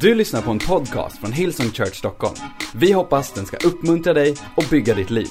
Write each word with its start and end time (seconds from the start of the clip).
Du 0.00 0.14
lyssnar 0.14 0.42
på 0.42 0.50
en 0.50 0.58
podcast 0.58 1.18
från 1.18 1.32
Hillsong 1.32 1.70
Church 1.70 1.94
Stockholm. 1.94 2.34
Vi 2.74 2.92
hoppas 2.92 3.32
den 3.32 3.46
ska 3.46 3.56
uppmuntra 3.56 4.12
dig 4.12 4.36
och 4.56 4.64
bygga 4.70 4.94
ditt 4.94 5.10
liv. 5.10 5.28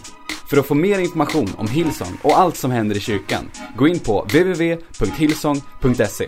För 0.49 0.57
att 0.57 0.65
få 0.65 0.73
mer 0.73 0.99
information 0.99 1.49
om 1.57 1.68
Hillsong 1.68 2.18
och 2.23 2.39
allt 2.39 2.57
som 2.57 2.71
händer 2.71 2.97
i 2.97 2.99
kyrkan, 2.99 3.51
gå 3.78 3.88
in 3.88 3.99
på 3.99 4.21
www.hillsong.se. 4.21 6.28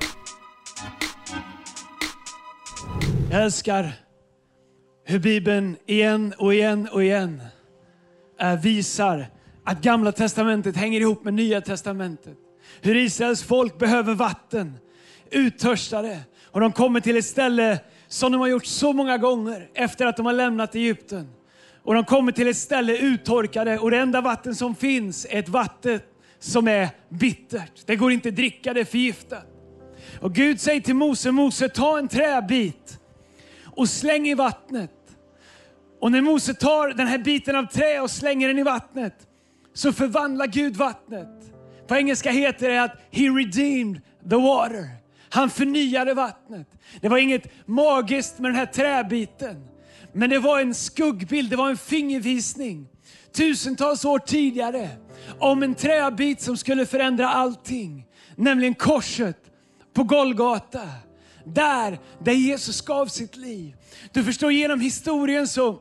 Jag 3.32 3.44
älskar 3.44 3.92
hur 5.06 5.20
Bibeln 5.20 5.78
igen 5.86 6.34
och 6.38 6.54
igen 6.54 6.88
och 6.92 7.04
igen 7.04 7.42
eh, 8.42 8.62
visar 8.62 9.28
att 9.66 9.82
Gamla 9.82 10.12
Testamentet 10.12 10.76
hänger 10.76 11.02
ihop 11.02 11.24
med 11.24 11.34
Nya 11.34 11.62
Testamentet. 11.62 12.38
Hur 12.82 12.96
Israels 12.96 13.44
folk 13.44 13.80
behöver 13.80 14.16
vatten, 14.16 14.74
uttörstade. 15.32 16.20
Och 16.52 16.60
de 16.60 16.72
kommer 16.72 17.00
till 17.00 17.18
ett 17.18 17.26
ställe 17.26 17.80
som 18.08 18.32
de 18.32 18.42
har 18.42 18.48
gjort 18.48 18.66
så 18.66 18.94
många 18.94 19.18
gånger 19.18 19.70
efter 19.74 20.06
att 20.06 20.18
de 20.18 20.26
har 20.26 20.34
lämnat 20.34 20.76
Egypten. 20.76 21.28
Och 21.84 21.94
de 21.94 22.04
kommer 22.04 22.32
till 22.32 22.48
ett 22.48 22.58
ställe 22.58 22.98
uttorkade 22.98 23.80
och 23.80 23.92
det 23.92 23.98
enda 23.98 24.22
vatten 24.22 24.56
som 24.56 24.76
finns 24.76 25.26
är 25.30 25.40
ett 25.40 25.50
vatten 25.50 26.00
som 26.40 26.68
är 26.68 26.90
bittert. 27.10 27.72
Det 27.86 27.96
går 27.96 28.12
inte 28.12 28.30
att 28.30 28.36
dricka, 28.36 28.74
det 28.74 28.80
är 28.80 28.86
förgiftat. 28.86 29.46
Och 30.22 30.36
Gud 30.36 30.62
säger 30.62 30.82
till 30.82 30.96
Mose, 30.96 31.32
Mose 31.32 31.70
ta 31.70 32.00
en 32.00 32.08
träbit 32.08 33.00
och 33.66 33.90
släng 33.90 34.28
i 34.28 34.34
vattnet. 34.34 34.92
Och 36.02 36.12
när 36.12 36.22
Mose 36.22 36.54
tar 36.54 36.88
den 36.90 37.08
här 37.08 37.18
biten 37.18 37.56
av 37.56 37.64
trä 37.64 38.02
och 38.02 38.12
slänger 38.12 38.48
den 38.48 38.60
i 38.60 38.64
vattnet 38.64 39.28
så 39.74 39.94
förvandlar 39.94 40.48
Gud 40.48 40.76
vattnet. 40.76 41.54
På 41.88 41.96
engelska 41.96 42.32
heter 42.32 42.70
det 42.70 42.84
att 42.84 42.98
He 43.12 43.24
redeemed 43.24 44.02
the 44.30 44.36
water. 44.36 45.07
Han 45.38 45.50
förnyade 45.50 46.14
vattnet. 46.14 46.68
Det 47.02 47.10
var 47.10 47.18
inget 47.18 47.68
magiskt 47.68 48.40
med 48.40 48.52
den 48.52 48.56
här 48.56 48.66
träbiten. 48.66 49.68
Men 50.14 50.30
det 50.30 50.40
var 50.40 50.60
en 50.60 50.74
skuggbild, 50.74 51.50
det 51.50 51.56
var 51.56 51.70
en 51.70 51.78
fingervisning. 51.78 52.88
Tusentals 53.32 54.06
år 54.06 54.20
tidigare 54.20 54.90
om 55.40 55.64
en 55.64 55.76
träbit 55.76 56.42
som 56.42 56.58
skulle 56.58 56.86
förändra 56.86 57.30
allting. 57.30 58.06
Nämligen 58.36 58.76
korset 58.76 59.38
på 59.94 60.04
Golgata. 60.04 60.90
Där, 61.46 62.00
där 62.24 62.34
Jesus 62.34 62.82
gav 62.82 63.06
sitt 63.06 63.36
liv. 63.36 63.76
Du 64.14 64.24
förstår, 64.24 64.52
genom 64.52 64.82
historien 64.82 65.48
så 65.48 65.80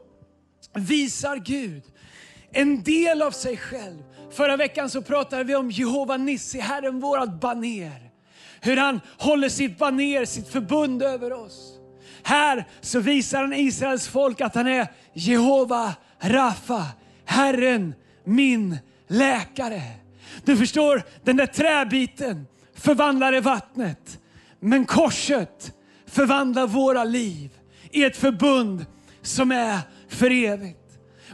visar 0.75 1.37
Gud 1.37 1.83
en 2.53 2.83
del 2.83 3.23
av 3.23 3.31
sig 3.31 3.57
själv. 3.57 4.03
Förra 4.31 4.57
veckan 4.57 4.91
så 4.91 5.03
pratade 5.03 5.45
vi 5.45 5.55
om 5.55 5.71
Jehova 5.71 6.17
Nissi, 6.17 6.59
Herren 6.59 7.01
vårat 7.01 7.41
baner. 7.41 8.06
Hur 8.61 8.77
han 8.77 9.01
håller 9.19 9.49
sitt 9.49 9.79
baner, 9.79 10.25
sitt 10.25 10.49
förbund 10.49 11.03
över 11.03 11.33
oss. 11.33 11.73
Här 12.23 12.65
så 12.81 13.01
visar 13.01 13.41
han 13.41 13.53
Israels 13.53 14.09
folk 14.09 14.41
att 14.41 14.55
han 14.55 14.67
är 14.67 14.89
Jehova 15.13 15.95
Rafa, 16.21 16.87
Herren 17.25 17.95
min 18.25 18.79
läkare. 19.09 19.83
Du 20.45 20.57
förstår, 20.57 21.03
den 21.25 21.37
där 21.37 21.47
träbiten 21.47 22.47
förvandlade 22.75 23.41
vattnet. 23.41 24.19
Men 24.61 24.87
korset 24.87 25.73
förvandlar 26.07 26.67
våra 26.67 27.05
liv 27.05 27.51
i 27.91 28.05
ett 28.05 28.17
förbund 28.17 28.87
som 29.23 29.51
är 29.53 29.79
för 30.09 30.31
evigt. 30.31 30.86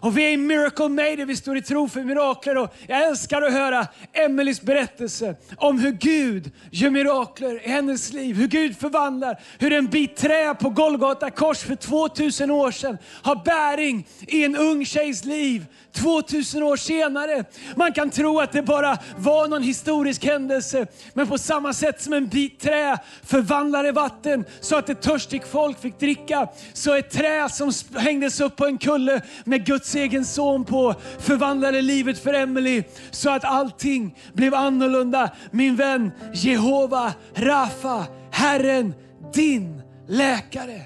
Och 0.02 0.18
vi 0.18 0.24
är 0.24 0.30
i 0.30 0.36
Miracle 0.36 0.88
Made, 0.88 1.24
vi 1.24 1.36
står 1.36 1.56
i 1.56 1.62
tro 1.62 1.88
för 1.88 2.04
mirakler. 2.04 2.56
Och 2.56 2.74
jag 2.86 3.02
älskar 3.02 3.42
att 3.42 3.52
höra 3.52 3.86
Emelies 4.12 4.62
berättelse 4.62 5.36
om 5.56 5.78
hur 5.78 5.90
Gud 5.90 6.50
gör 6.70 6.90
mirakler 6.90 7.66
i 7.66 7.68
hennes 7.68 8.12
liv. 8.12 8.36
Hur 8.36 8.46
Gud 8.46 8.76
förvandlar, 8.76 9.40
hur 9.58 9.72
en 9.72 9.86
bit 9.86 10.16
trä 10.16 10.54
på 10.54 10.70
Golgata 10.70 11.30
kors 11.30 11.58
för 11.58 11.74
2000 11.74 12.50
år 12.50 12.70
sedan 12.70 12.98
har 13.22 13.36
bäring 13.44 14.06
i 14.20 14.44
en 14.44 14.56
ung 14.56 14.84
tjejs 14.84 15.24
liv 15.24 15.66
2000 15.92 16.62
år 16.62 16.76
senare. 16.76 17.44
Man 17.76 17.92
kan 17.92 18.10
tro 18.10 18.40
att 18.40 18.52
det 18.52 18.62
bara 18.62 18.98
var 19.16 19.48
någon 19.48 19.62
historisk 19.62 20.24
händelse, 20.24 20.86
men 21.14 21.26
på 21.26 21.38
samma 21.38 21.72
sätt 21.72 22.02
som 22.02 22.12
en 22.12 22.28
bit 22.28 22.60
trä 22.60 22.98
förvandlade 23.22 23.92
vatten 23.92 24.44
så 24.60 24.76
att 24.76 24.88
ett 24.88 25.02
törstigt 25.02 25.48
folk 25.48 25.80
fick 25.80 25.98
dricka, 26.00 26.48
så 26.72 26.94
ett 26.94 27.10
trä 27.10 27.48
som 27.48 27.72
hängdes 27.96 28.40
upp 28.40 28.56
på 28.56 28.66
en 28.66 28.78
kulle 28.78 29.20
med 29.44 29.66
Guds 29.66 29.91
egen 29.94 30.24
son 30.24 30.64
på 30.64 30.94
förvandlade 31.18 31.82
livet 31.82 32.18
för 32.18 32.34
Emily 32.34 32.82
så 33.10 33.30
att 33.30 33.44
allting 33.44 34.18
blev 34.32 34.54
annorlunda. 34.54 35.30
Min 35.50 35.76
vän 35.76 36.10
Jehova 36.34 37.12
Rafa, 37.34 38.06
Herren 38.30 38.94
din 39.34 39.82
läkare. 40.08 40.82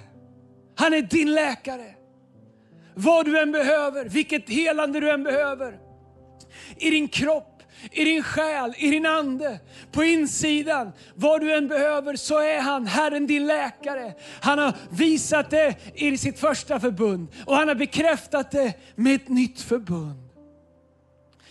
Han 0.77 0.95
är 0.95 1.03
din 1.03 1.35
läkare. 1.35 1.95
Vad 2.95 3.27
du 3.27 3.39
än 3.39 3.53
behöver, 3.53 4.05
vilket 4.09 4.51
helande 4.51 5.01
du 5.01 5.11
än 5.11 5.23
behöver. 5.23 5.79
I 6.77 6.91
din 6.91 7.09
kropp, 7.09 7.56
i 7.93 8.05
din 8.05 8.23
själ, 8.23 8.75
i 8.77 8.91
din 8.91 9.07
ande, 9.07 9.61
på 9.93 10.05
insidan. 10.05 10.93
Vad 11.15 11.41
du 11.41 11.53
än 11.53 11.69
behöver 11.69 12.17
så 12.17 12.39
är 12.39 12.61
han 12.61 12.87
Herren 12.87 13.27
din 13.27 13.47
läkare. 13.47 14.15
Han 14.41 14.59
har 14.59 14.75
visat 14.91 15.51
det 15.51 15.77
i 15.95 16.19
sitt 16.19 16.39
första 16.39 16.81
förbund 16.81 17.29
och 17.47 17.57
han 17.57 17.69
har 17.69 17.75
bekräftat 17.75 18.51
det 18.51 18.75
med 18.95 19.15
ett 19.15 19.29
nytt 19.29 19.61
förbund. 19.61 20.29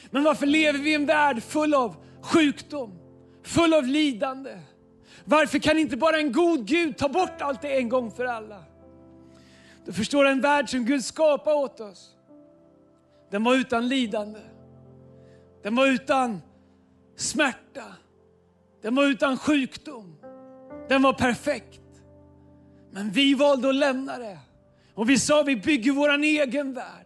Men 0.10 0.24
varför 0.24 0.46
lever 0.46 0.80
vi 0.80 0.92
i 0.92 0.94
en 0.94 1.06
värld 1.06 1.44
full 1.44 1.74
av 1.74 1.96
sjukdom, 2.22 3.00
full 3.44 3.74
av 3.74 3.88
lidande? 3.88 4.60
Varför 5.26 5.60
kan 5.60 5.78
inte 5.78 5.98
bara 5.98 6.18
en 6.18 6.32
god 6.32 6.68
Gud 6.68 6.98
ta 6.98 7.10
bort 7.10 7.42
allt 7.42 7.62
det 7.62 7.78
en 7.78 7.90
gång 7.90 8.12
för 8.12 8.26
alla? 8.26 8.64
Du 9.86 9.94
förstår, 9.94 10.26
en 10.26 10.42
värld 10.42 10.70
som 10.70 10.86
Gud 10.86 11.06
skapade 11.06 11.56
åt 11.56 11.80
oss, 11.80 12.10
den 13.32 13.44
var 13.44 13.56
utan 13.56 13.88
lidande. 13.88 14.40
Den 15.66 15.76
var 15.76 15.88
utan 15.88 16.42
smärta. 17.16 17.84
Den 18.82 18.96
var 18.96 19.06
utan 19.06 19.38
sjukdom. 19.38 20.18
Den 20.90 21.02
var 21.02 21.14
perfekt. 21.14 21.82
Men 22.92 23.12
vi 23.12 23.34
valde 23.34 23.70
att 23.70 23.76
lämna 23.76 24.18
det. 24.18 24.40
Och 24.94 25.10
vi 25.10 25.20
sa 25.20 25.44
vi 25.44 25.56
bygger 25.56 25.92
vår 25.92 26.24
egen 26.24 26.74
värld. 26.74 27.05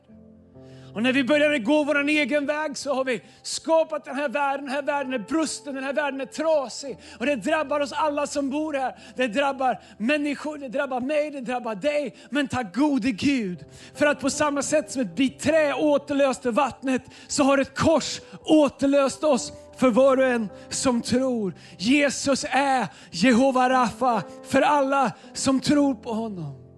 Och 0.94 1.04
när 1.04 1.14
vi 1.14 1.24
började 1.24 1.60
gå 1.60 1.84
vår 1.84 2.10
egen 2.10 2.46
väg 2.46 2.78
så 2.78 2.94
har 2.94 3.04
vi 3.04 3.22
skapat 3.42 4.06
den 4.06 4.16
här 4.16 4.30
världen. 4.30 4.66
Den 4.66 4.74
här 4.74 4.82
världen 4.82 5.14
är 5.14 5.20
brusten, 5.20 5.76
den 5.76 5.84
här 5.84 5.94
världen 5.94 6.22
är 6.22 6.26
trasig. 6.26 6.98
Och 7.20 7.26
det 7.26 7.36
drabbar 7.36 7.80
oss 7.80 7.92
alla 7.92 8.28
som 8.28 8.50
bor 8.50 8.74
här. 8.74 8.96
Det 9.16 9.28
drabbar 9.28 9.80
människor, 9.98 10.58
det 10.58 10.68
drabbar 10.68 11.02
mig, 11.02 11.32
det 11.32 11.42
drabbar 11.42 11.76
dig. 11.76 12.16
Men 12.30 12.48
tack 12.48 12.76
gode 12.76 13.12
Gud, 13.12 13.66
för 13.96 14.06
att 14.06 14.20
på 14.20 14.30
samma 14.30 14.62
sätt 14.62 14.92
som 14.92 15.02
ett 15.02 15.16
bit 15.16 15.40
trä 15.40 15.74
återlöste 15.74 16.52
vattnet, 16.52 17.04
så 17.28 17.44
har 17.44 17.58
ett 17.58 17.78
kors 17.78 18.22
återlöst 18.44 19.24
oss 19.24 19.54
för 19.78 19.90
var 19.90 20.18
och 20.18 20.28
en 20.28 20.50
som 20.70 21.02
tror. 21.02 21.54
Jesus 21.78 22.46
är 22.50 22.88
Jehova 23.12 23.70
Rafa 23.70 24.24
för 24.44 24.62
alla 24.62 25.12
som 25.34 25.60
tror 25.60 25.96
på 25.96 26.14
honom. 26.14 26.70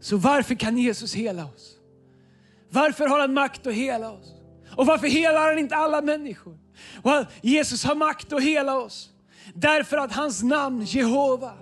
Så 0.00 0.16
varför 0.16 0.54
kan 0.54 0.78
Jesus 0.78 1.14
hela 1.14 1.44
oss? 1.44 1.77
Varför 2.70 3.06
har 3.06 3.20
han 3.20 3.34
makt 3.34 3.66
att 3.66 3.74
hela 3.74 4.10
oss? 4.10 4.34
Och 4.76 4.86
varför 4.86 5.06
helar 5.06 5.40
han 5.40 5.58
inte 5.58 5.76
alla 5.76 6.02
människor? 6.02 6.58
Well, 7.04 7.26
Jesus 7.42 7.84
har 7.84 7.94
makt 7.94 8.32
att 8.32 8.42
hela 8.42 8.78
oss. 8.78 9.08
Därför 9.54 9.96
att 9.96 10.12
hans 10.12 10.42
namn, 10.42 10.84
Jehova, 10.84 11.52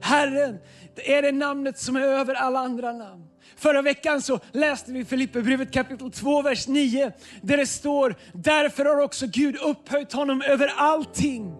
Herren, 0.00 0.58
det 0.96 1.14
är 1.14 1.22
det 1.22 1.32
namnet 1.32 1.78
som 1.78 1.96
är 1.96 2.00
över 2.00 2.34
alla 2.34 2.60
andra 2.60 2.92
namn. 2.92 3.24
Förra 3.56 3.82
veckan 3.82 4.22
så 4.22 4.40
läste 4.52 4.92
vi 4.92 5.04
Filipperbrevet 5.04 5.72
kapitel 5.72 6.10
2, 6.10 6.42
vers 6.42 6.68
9, 6.68 7.12
där 7.42 7.56
det 7.56 7.66
står, 7.66 8.14
därför 8.32 8.84
har 8.84 9.02
också 9.02 9.26
Gud 9.26 9.56
upphöjt 9.56 10.12
honom 10.12 10.42
över 10.42 10.72
allting 10.76 11.54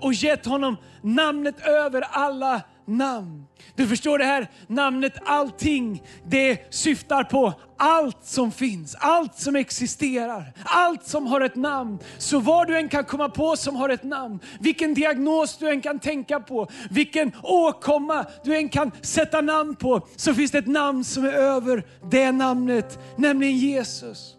och 0.00 0.12
gett 0.12 0.46
honom 0.46 0.76
namnet 1.02 1.66
över 1.66 2.02
alla 2.10 2.60
namn. 2.86 3.46
Du 3.76 3.86
förstår 3.86 4.18
det 4.18 4.24
här 4.24 4.50
namnet 4.66 5.12
allting, 5.24 6.02
det 6.26 6.74
syftar 6.74 7.24
på 7.24 7.52
allt 7.76 8.24
som 8.24 8.52
finns, 8.52 8.96
allt 9.00 9.38
som 9.38 9.56
existerar, 9.56 10.52
allt 10.64 11.06
som 11.06 11.26
har 11.26 11.40
ett 11.40 11.56
namn. 11.56 11.98
Så 12.18 12.38
vad 12.38 12.66
du 12.66 12.76
än 12.76 12.88
kan 12.88 13.04
komma 13.04 13.28
på 13.28 13.56
som 13.56 13.76
har 13.76 13.88
ett 13.88 14.04
namn, 14.04 14.38
vilken 14.60 14.94
diagnos 14.94 15.58
du 15.58 15.68
än 15.68 15.80
kan 15.80 15.98
tänka 15.98 16.40
på, 16.40 16.68
vilken 16.90 17.32
åkomma 17.42 18.26
du 18.44 18.56
än 18.56 18.68
kan 18.68 18.90
sätta 19.02 19.40
namn 19.40 19.76
på, 19.76 20.06
så 20.16 20.34
finns 20.34 20.50
det 20.50 20.58
ett 20.58 20.66
namn 20.66 21.04
som 21.04 21.24
är 21.24 21.32
över 21.32 21.86
det 22.10 22.32
namnet, 22.32 22.98
nämligen 23.16 23.58
Jesus. 23.58 24.36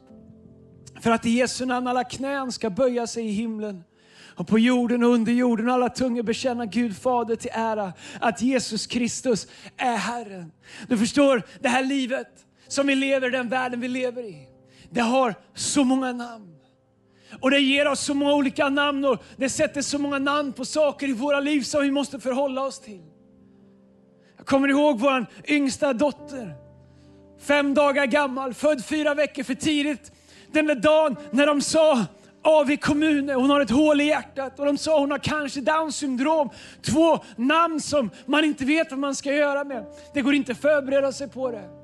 För 1.02 1.12
att 1.12 1.26
i 1.26 1.30
Jesu 1.30 1.66
namn 1.66 1.88
alla 1.88 2.04
knän 2.04 2.52
ska 2.52 2.70
böja 2.70 3.08
sig 3.08 3.26
i 3.26 3.32
himlen 3.32 3.84
och 4.36 4.48
på 4.48 4.60
jorden 4.60 5.04
och 5.04 5.10
under 5.10 5.32
jorden 5.32 5.70
alla 5.70 5.90
tungor 5.90 6.24
bekänna 6.24 6.66
Gud 6.66 6.98
Fader 6.98 7.36
till 7.36 7.52
ära 7.54 7.94
att 8.20 8.42
Jesus 8.42 8.88
Kristus 8.88 9.48
är 9.78 9.98
Herren. 9.98 10.52
Du 10.88 10.98
förstår, 10.98 11.44
det 11.60 11.70
här 11.70 11.84
livet 11.84 12.28
som 12.68 12.88
vi 12.88 12.96
lever, 12.96 13.30
den 13.30 13.50
världen 13.50 13.80
vi 13.80 13.88
lever 13.88 14.24
i, 14.24 14.48
det 14.90 15.02
har 15.02 15.36
så 15.54 15.84
många 15.84 16.12
namn. 16.12 16.50
Och 17.42 17.52
det 17.52 17.60
ger 17.60 17.88
oss 17.88 18.00
så 18.00 18.14
många 18.14 18.34
olika 18.34 18.70
namn 18.70 19.06
och 19.06 19.24
det 19.38 19.50
sätter 19.50 19.82
så 19.82 20.00
många 20.00 20.20
namn 20.20 20.54
på 20.54 20.66
saker 20.66 21.08
i 21.08 21.14
våra 21.14 21.40
liv 21.40 21.62
som 21.62 21.82
vi 21.82 21.92
måste 21.92 22.20
förhålla 22.20 22.62
oss 22.62 22.80
till. 22.80 23.02
Jag 24.38 24.46
kommer 24.46 24.68
ihåg 24.68 25.00
vår 25.00 25.26
yngsta 25.48 25.94
dotter. 25.94 26.56
Fem 27.40 27.74
dagar 27.74 28.06
gammal, 28.06 28.54
född 28.54 28.86
fyra 28.86 29.14
veckor 29.14 29.44
för 29.44 29.56
tidigt. 29.56 30.12
Den 30.52 30.68
där 30.68 30.76
dagen 30.76 31.16
när 31.32 31.48
de 31.48 31.62
sa 31.62 32.06
AV 32.44 32.78
kommun, 32.78 33.30
hon 33.30 33.50
har 33.50 33.62
ett 33.62 33.70
hål 33.70 34.02
i 34.02 34.06
hjärtat 34.06 34.60
och 34.60 34.66
de 34.66 34.78
sa 34.78 35.00
hon 35.00 35.12
har 35.12 35.18
kanske 35.18 35.62
down 35.62 35.92
syndrom. 35.92 36.50
Två 36.82 37.20
namn 37.36 37.82
som 37.82 38.10
man 38.26 38.44
inte 38.44 38.66
vet 38.66 38.92
vad 38.92 39.00
man 39.00 39.16
ska 39.16 39.34
göra 39.34 39.64
med. 39.64 39.86
Det 40.14 40.22
går 40.22 40.34
inte 40.34 40.52
att 40.52 40.58
förbereda 40.58 41.12
sig 41.12 41.30
på 41.30 41.52
det. 41.52 41.83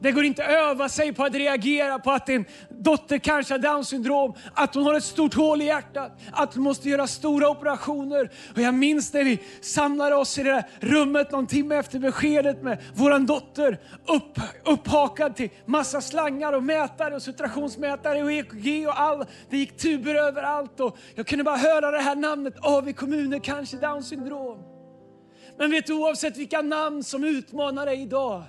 Det 0.00 0.12
går 0.12 0.24
inte 0.24 0.44
att 0.44 0.50
öva 0.50 0.88
sig 0.88 1.12
på 1.12 1.24
att 1.24 1.34
reagera 1.34 1.98
på 1.98 2.10
att 2.10 2.26
din 2.26 2.44
dotter 2.70 3.18
kanske 3.18 3.54
har 3.54 3.58
down 3.58 3.84
syndrom, 3.84 4.34
att 4.54 4.74
hon 4.74 4.84
har 4.84 4.94
ett 4.94 5.04
stort 5.04 5.34
hål 5.34 5.62
i 5.62 5.64
hjärtat, 5.64 6.20
att 6.32 6.54
hon 6.54 6.62
måste 6.62 6.88
göra 6.88 7.06
stora 7.06 7.48
operationer. 7.48 8.30
Och 8.54 8.60
jag 8.60 8.74
minns 8.74 9.12
när 9.12 9.24
vi 9.24 9.38
samlade 9.60 10.14
oss 10.14 10.38
i 10.38 10.42
det 10.42 10.50
där 10.50 10.64
rummet 10.80 11.30
någon 11.30 11.46
timme 11.46 11.76
efter 11.76 11.98
beskedet 11.98 12.62
med 12.62 12.78
vår 12.94 13.18
dotter 13.18 13.78
upp, 14.06 14.40
upphakad 14.64 15.36
till 15.36 15.50
massa 15.66 16.00
slangar 16.00 16.52
och 16.52 16.62
mätare 16.62 17.14
och 17.14 17.22
saturationsmätare 17.22 18.22
och 18.22 18.32
EKG 18.32 18.86
och 18.86 19.00
all, 19.00 19.24
det 19.50 19.58
gick 19.58 19.76
tuber 19.76 20.14
överallt 20.14 20.80
och 20.80 20.98
jag 21.14 21.26
kunde 21.26 21.44
bara 21.44 21.56
höra 21.56 21.90
det 21.90 22.00
här 22.00 22.16
namnet, 22.16 22.54
AV 22.60 22.92
kommuner, 22.92 23.38
kanske 23.38 23.76
down 23.76 24.02
syndrom. 24.02 24.58
Men 25.58 25.70
vet 25.70 25.86
du 25.86 25.92
oavsett 25.92 26.36
vilka 26.36 26.62
namn 26.62 27.04
som 27.04 27.24
utmanar 27.24 27.86
dig 27.86 28.02
idag, 28.02 28.42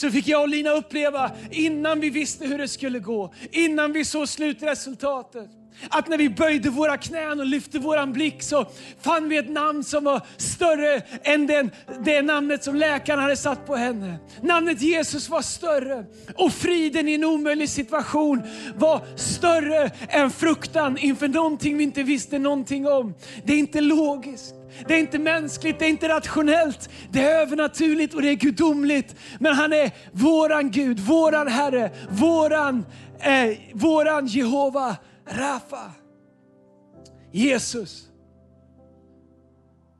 så 0.00 0.10
fick 0.10 0.28
jag 0.28 0.42
och 0.42 0.48
Lina 0.48 0.70
uppleva 0.70 1.30
innan 1.50 2.00
vi 2.00 2.10
visste 2.10 2.46
hur 2.46 2.58
det 2.58 2.68
skulle 2.68 2.98
gå, 2.98 3.34
innan 3.52 3.92
vi 3.92 4.04
såg 4.04 4.28
slutresultatet. 4.28 5.50
Att 5.88 6.08
när 6.08 6.18
vi 6.18 6.28
böjde 6.28 6.70
våra 6.70 6.96
knän 6.96 7.40
och 7.40 7.46
lyfte 7.46 7.78
våran 7.78 8.12
blick 8.12 8.42
så 8.42 8.66
fann 9.00 9.28
vi 9.28 9.36
ett 9.36 9.50
namn 9.50 9.84
som 9.84 10.04
var 10.04 10.22
större 10.36 11.02
än 11.22 11.46
den, 11.46 11.70
det 12.04 12.22
namnet 12.22 12.64
som 12.64 12.76
läkaren 12.76 13.18
hade 13.18 13.36
satt 13.36 13.66
på 13.66 13.76
henne. 13.76 14.18
Namnet 14.42 14.82
Jesus 14.82 15.28
var 15.28 15.42
större 15.42 16.04
och 16.34 16.52
friden 16.52 17.08
i 17.08 17.14
en 17.14 17.24
omöjlig 17.24 17.68
situation 17.68 18.42
var 18.76 19.02
större 19.16 19.90
än 20.08 20.30
fruktan 20.30 20.98
inför 20.98 21.28
någonting 21.28 21.76
vi 21.76 21.84
inte 21.84 22.02
visste 22.02 22.38
någonting 22.38 22.88
om. 22.88 23.14
Det 23.44 23.52
är 23.52 23.58
inte 23.58 23.80
logiskt. 23.80 24.59
Det 24.86 24.94
är 24.94 24.98
inte 24.98 25.18
mänskligt, 25.18 25.78
det 25.78 25.84
är 25.84 25.88
inte 25.88 26.08
rationellt, 26.08 26.90
det 27.10 27.22
är 27.22 27.40
övernaturligt 27.40 28.14
och 28.14 28.22
det 28.22 28.28
är 28.28 28.34
gudomligt. 28.34 29.16
Men 29.40 29.54
han 29.54 29.72
är 29.72 29.90
våran 30.12 30.70
Gud, 30.70 31.00
våran 31.00 31.48
Herre, 31.48 31.90
våran, 32.10 32.86
eh, 33.18 33.58
våran 33.74 34.26
Jehova 34.26 34.96
Rafa. 35.26 35.90
Jesus. 37.32 38.06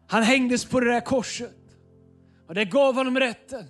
Han 0.08 0.22
hängdes 0.22 0.64
på 0.64 0.80
det 0.80 0.92
där 0.92 1.00
korset 1.00 1.56
och 2.48 2.54
det 2.54 2.64
gav 2.64 2.94
honom 2.94 3.18
rätten 3.18 3.64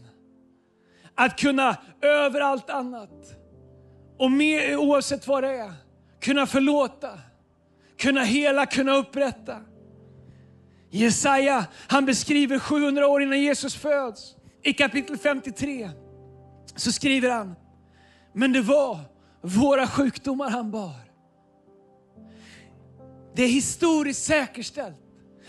att 1.14 1.38
kunna 1.38 1.76
över 2.02 2.40
allt 2.40 2.70
annat 2.70 3.40
och 4.18 4.30
med, 4.30 4.76
oavsett 4.76 5.26
vad 5.26 5.42
det 5.44 5.52
är, 5.52 5.72
kunna 6.20 6.46
förlåta, 6.46 7.18
kunna 7.96 8.22
hela, 8.22 8.66
kunna 8.66 8.96
upprätta. 8.96 9.56
Jesaja, 10.90 11.66
han 11.88 12.04
beskriver 12.04 12.58
700 12.58 13.06
år 13.06 13.22
innan 13.22 13.42
Jesus 13.42 13.74
föds. 13.74 14.36
I 14.62 14.72
kapitel 14.72 15.18
53 15.18 15.90
så 16.76 16.92
skriver 16.92 17.30
han, 17.30 17.54
men 18.32 18.52
det 18.52 18.60
var 18.60 18.98
våra 19.42 19.86
sjukdomar 19.86 20.50
han 20.50 20.70
bar. 20.70 21.10
Det 23.34 23.42
är 23.42 23.48
historiskt 23.48 24.24
säkerställt 24.24 24.96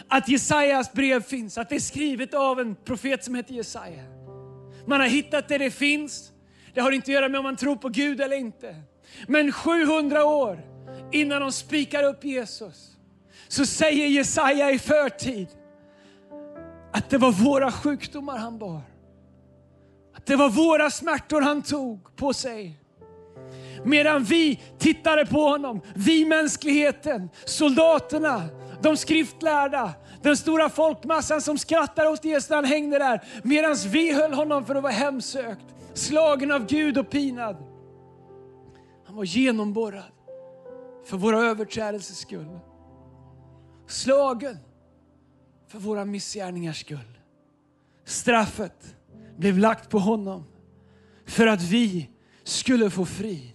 att 0.07 0.29
Jesajas 0.29 0.93
brev 0.93 1.23
finns, 1.23 1.57
att 1.57 1.69
det 1.69 1.75
är 1.75 1.79
skrivet 1.79 2.33
av 2.33 2.59
en 2.59 2.75
profet 2.75 3.23
som 3.23 3.35
heter 3.35 3.53
Jesaja. 3.53 4.03
Man 4.87 4.99
har 4.99 5.07
hittat 5.07 5.47
det 5.47 5.57
det 5.57 5.71
finns. 5.71 6.31
Det 6.73 6.81
har 6.81 6.91
inte 6.91 7.03
att 7.03 7.13
göra 7.13 7.29
med 7.29 7.37
om 7.37 7.43
man 7.43 7.55
tror 7.55 7.75
på 7.75 7.89
Gud 7.89 8.21
eller 8.21 8.37
inte. 8.37 8.75
Men 9.27 9.51
700 9.51 10.25
år 10.25 10.61
innan 11.11 11.41
de 11.41 11.51
spikar 11.51 12.03
upp 12.03 12.25
Jesus 12.25 12.91
så 13.51 13.65
säger 13.65 14.07
Jesaja 14.07 14.71
i 14.71 14.79
förtid 14.79 15.47
att 16.91 17.09
det 17.09 17.17
var 17.17 17.31
våra 17.31 17.71
sjukdomar 17.71 18.37
han 18.37 18.57
bar. 18.57 18.81
Att 20.15 20.25
det 20.25 20.35
var 20.35 20.49
våra 20.49 20.89
smärtor 20.89 21.41
han 21.41 21.61
tog 21.61 22.15
på 22.15 22.33
sig. 22.33 22.79
Medan 23.83 24.23
vi 24.23 24.61
tittade 24.77 25.25
på 25.25 25.39
honom, 25.41 25.81
vi 25.95 26.25
mänskligheten, 26.25 27.29
soldaterna, 27.45 28.43
de 28.81 28.97
skriftlärda, 28.97 29.93
den 30.21 30.37
stora 30.37 30.69
folkmassan 30.69 31.41
som 31.41 31.57
skrattade 31.57 32.09
åt 32.09 32.25
Jesus 32.25 32.49
när 32.49 32.55
han 32.55 32.65
hängde 32.65 32.99
där. 32.99 33.21
Medan 33.43 33.75
vi 33.87 34.13
höll 34.13 34.33
honom 34.33 34.65
för 34.65 34.75
att 34.75 34.83
vara 34.83 34.93
hemsökt, 34.93 35.65
slagen 35.93 36.51
av 36.51 36.65
Gud 36.65 36.97
och 36.97 37.09
pinad. 37.09 37.55
Han 39.05 39.15
var 39.15 39.23
genomborrad 39.23 40.11
för 41.05 41.17
våra 41.17 41.39
överträdelsers 41.39 42.17
skull 42.17 42.59
slagen 43.91 44.57
för 45.67 45.79
våra 45.79 46.05
missgärningars 46.05 46.79
skull. 46.79 47.19
Straffet 48.05 48.95
blev 49.37 49.57
lagt 49.57 49.89
på 49.89 49.99
honom 49.99 50.43
för 51.25 51.47
att 51.47 51.61
vi 51.61 52.09
skulle 52.43 52.89
få 52.89 53.05
frid. 53.05 53.51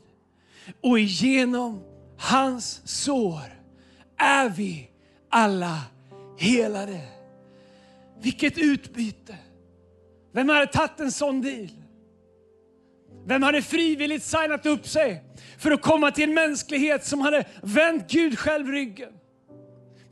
Och 0.80 0.98
genom 0.98 1.82
hans 2.18 2.82
sår 2.84 3.62
är 4.16 4.48
vi 4.48 4.90
alla 5.30 5.80
helade. 6.38 7.00
Vilket 8.20 8.58
utbyte! 8.58 9.36
Vem 10.32 10.48
hade 10.48 10.66
tagit 10.66 11.00
en 11.00 11.12
sån 11.12 11.42
deal? 11.42 11.70
Vem 13.24 13.42
hade 13.42 13.62
frivilligt 13.62 14.22
signat 14.22 14.66
upp 14.66 14.88
sig 14.88 15.24
för 15.58 15.70
att 15.70 15.82
komma 15.82 16.10
till 16.10 16.24
en 16.24 16.34
mänsklighet 16.34 17.04
som 17.04 17.20
hade 17.20 17.44
vänt 17.62 18.10
Gud 18.10 18.38
själv 18.38 18.68
ryggen? 18.68 19.15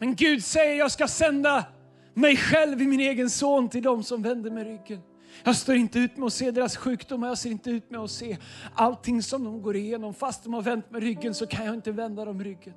Men 0.04 0.14
Gud 0.14 0.44
säger, 0.44 0.78
jag 0.78 0.90
ska 0.90 1.08
sända 1.08 1.66
mig 2.14 2.36
själv 2.36 2.82
i 2.82 2.86
min 2.86 3.00
egen 3.00 3.30
son 3.30 3.68
till 3.68 3.82
dem 3.82 4.02
som 4.02 4.22
vänder 4.22 4.50
mig 4.50 4.64
ryggen. 4.64 5.00
Jag 5.44 5.56
står 5.56 5.74
inte 5.74 5.98
ut 5.98 6.16
med 6.16 6.26
att 6.26 6.32
se 6.32 6.50
deras 6.50 6.76
sjukdomar, 6.76 7.28
jag 7.28 7.38
ser 7.38 7.50
inte 7.50 7.70
ut 7.70 7.90
med 7.90 8.00
att 8.00 8.10
se 8.10 8.38
allting 8.74 9.22
som 9.22 9.44
de 9.44 9.62
går 9.62 9.76
igenom. 9.76 10.14
Fast 10.14 10.44
de 10.44 10.54
har 10.54 10.62
vänt 10.62 10.90
mig 10.90 11.00
ryggen 11.00 11.34
så 11.34 11.46
kan 11.46 11.66
jag 11.66 11.74
inte 11.74 11.92
vända 11.92 12.24
dem 12.24 12.44
ryggen. 12.44 12.74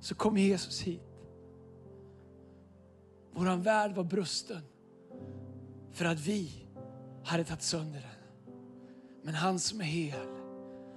Så 0.00 0.14
kom 0.14 0.38
Jesus 0.38 0.80
hit. 0.80 1.02
Våran 3.32 3.62
värld 3.62 3.94
var 3.94 4.04
brusten 4.04 4.62
för 5.92 6.04
att 6.04 6.20
vi 6.20 6.66
hade 7.24 7.44
tagit 7.44 7.62
sönder 7.62 8.00
den. 8.00 8.54
Men 9.22 9.34
han 9.34 9.58
som 9.58 9.80
är 9.80 9.84
hel, 9.84 10.28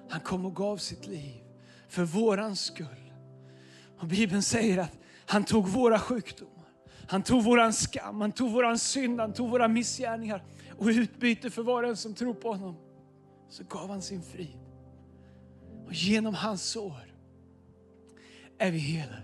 han 0.10 0.22
kom 0.22 0.46
och 0.46 0.56
gav 0.56 0.78
sitt 0.78 1.08
liv 1.08 1.44
för 1.88 2.04
våran 2.04 2.56
skull. 2.56 3.07
Och 4.00 4.08
Bibeln 4.08 4.44
säger 4.44 4.78
att 4.78 5.00
han 5.26 5.44
tog 5.44 5.68
våra 5.68 6.00
sjukdomar, 6.00 6.70
han 7.08 7.24
tog 7.24 7.44
våran 7.44 7.74
skam, 7.74 8.22
han 8.22 8.32
tog 8.32 8.52
våran 8.52 8.80
synd, 8.80 9.20
han 9.20 9.34
tog 9.34 9.50
våra 9.50 9.68
missgärningar. 9.68 10.44
Och 10.78 10.92
i 10.92 10.96
utbyte 10.96 11.50
för 11.50 11.64
var 11.64 11.84
och 11.84 11.90
en 11.90 11.98
som 11.98 12.14
tror 12.14 12.34
på 12.34 12.52
honom 12.52 12.76
så 13.50 13.64
gav 13.64 13.90
han 13.90 14.02
sin 14.02 14.22
frid. 14.22 14.60
Och 15.86 15.94
genom 15.94 16.34
hans 16.34 16.64
sår 16.64 17.16
är 18.58 18.72
vi 18.72 18.78
helade. 18.78 19.22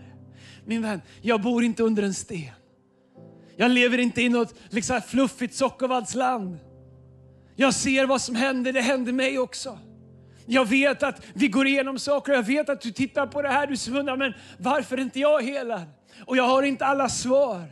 Min 0.65 0.81
vän, 0.81 1.01
jag 1.21 1.41
bor 1.41 1.63
inte 1.63 1.83
under 1.83 2.03
en 2.03 2.13
sten. 2.13 2.53
Jag 3.55 3.71
lever 3.71 3.97
inte 3.97 4.21
i 4.21 4.29
något 4.29 4.55
liksom 4.69 5.01
fluffigt 5.01 5.55
sockervaddsland. 5.55 6.59
Jag 7.55 7.73
ser 7.73 8.05
vad 8.05 8.21
som 8.21 8.35
händer, 8.35 8.73
det 8.73 8.81
händer 8.81 9.13
mig 9.13 9.39
också. 9.39 9.79
Jag 10.45 10.69
vet 10.69 11.03
att 11.03 11.25
vi 11.33 11.47
går 11.47 11.67
igenom 11.67 11.99
saker 11.99 12.33
jag 12.33 12.43
vet 12.43 12.69
att 12.69 12.81
du 12.81 12.91
tittar 12.91 13.27
på 13.27 13.41
det 13.41 13.49
här, 13.49 13.67
du 13.67 13.99
undrar, 13.99 14.17
men 14.17 14.33
varför 14.57 14.97
är 14.97 15.01
inte 15.01 15.19
jag 15.19 15.43
helad? 15.43 15.83
Och 16.25 16.37
jag 16.37 16.43
har 16.43 16.63
inte 16.63 16.85
alla 16.85 17.09
svar. 17.09 17.67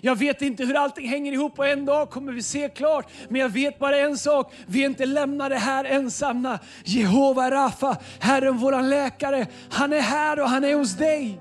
Jag 0.00 0.16
vet 0.16 0.42
inte 0.42 0.64
hur 0.64 0.76
allting 0.76 1.08
hänger 1.08 1.32
ihop 1.32 1.58
och 1.58 1.66
en 1.66 1.84
dag 1.84 2.10
kommer 2.10 2.32
vi 2.32 2.42
se 2.42 2.68
klart. 2.68 3.10
Men 3.28 3.40
jag 3.40 3.48
vet 3.48 3.78
bara 3.78 3.98
en 3.98 4.18
sak, 4.18 4.54
vi 4.66 4.82
är 4.82 4.86
inte 4.86 5.06
lämnade 5.06 5.56
här 5.56 5.84
ensamma. 5.84 6.58
Jehova 6.84 7.50
Rafa, 7.50 7.96
Herren 8.20 8.58
våran 8.58 8.90
läkare, 8.90 9.46
han 9.70 9.92
är 9.92 10.00
här 10.00 10.40
och 10.40 10.48
han 10.48 10.64
är 10.64 10.74
hos 10.74 10.96
dig. 10.96 11.40